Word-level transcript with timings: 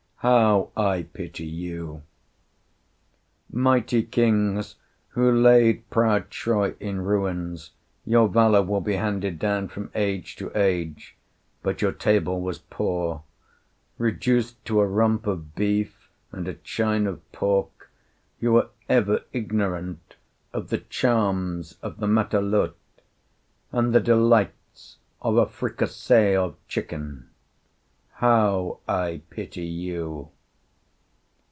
How 0.23 0.69
I 0.77 1.07
pity 1.13 1.47
you! 1.47 2.03
Mighty 3.51 4.03
kings, 4.03 4.75
who 5.07 5.31
laid 5.31 5.89
proud 5.89 6.29
Troy 6.29 6.75
in 6.79 7.01
ruins, 7.01 7.71
your 8.05 8.27
valor 8.29 8.61
will 8.61 8.81
be 8.81 8.97
handed 8.97 9.39
down 9.39 9.67
from 9.67 9.89
age 9.95 10.35
to 10.35 10.51
age; 10.55 11.15
but 11.63 11.81
your 11.81 11.91
table 11.91 12.39
was 12.39 12.59
poor. 12.59 13.23
Reduced 13.97 14.63
to 14.65 14.79
a 14.79 14.85
rump 14.85 15.25
of 15.25 15.55
beef 15.55 16.11
and 16.31 16.47
a 16.47 16.53
chine 16.53 17.07
of 17.07 17.31
pork, 17.31 17.89
you 18.39 18.51
were 18.51 18.69
ever 18.87 19.21
ignorant 19.33 20.17
of 20.53 20.69
the 20.69 20.77
charms 20.81 21.79
of 21.81 21.97
the 21.97 22.05
matelote 22.05 22.77
and 23.71 23.91
the 23.91 23.99
delights 23.99 24.97
of 25.23 25.37
a 25.37 25.47
fricassée 25.47 26.35
of 26.35 26.57
chicken. 26.67 27.27
How 28.21 28.77
I 28.87 29.23
pity 29.31 29.65
you! 29.65 30.29